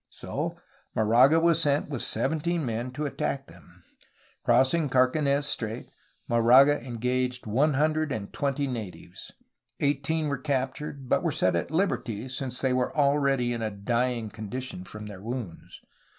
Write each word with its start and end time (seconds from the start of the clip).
So 0.09 0.55
Moraga 0.95 1.39
was 1.39 1.61
sent 1.61 1.89
with 1.91 2.01
seventeen 2.01 2.65
men 2.65 2.89
to 2.93 3.05
attack 3.05 3.45
them. 3.45 3.83
Crossing 4.43 4.89
Carquines 4.89 5.45
Strait, 5.45 5.91
Moraga 6.27 6.83
engaged 6.83 7.45
one 7.45 7.75
hundred 7.75 8.11
and 8.11 8.33
twenty 8.33 8.65
natives. 8.65 9.31
Eighteen 9.79 10.27
were 10.27 10.39
captured, 10.39 11.07
but 11.07 11.21
were 11.21 11.31
set 11.31 11.55
at 11.55 11.69
Uberty 11.69 12.31
since 12.31 12.61
they 12.61 12.73
were 12.73 12.97
already 12.97 13.53
in 13.53 13.61
a 13.61 13.69
dying 13.69 14.31
condition 14.31 14.85
from 14.85 15.05
their 15.05 15.21
wounds. 15.21 15.79